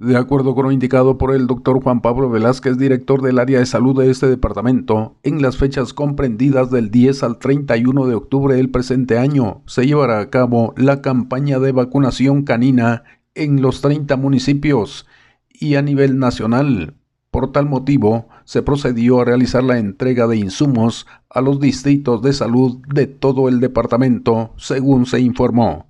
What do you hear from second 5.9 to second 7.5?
comprendidas del 10 al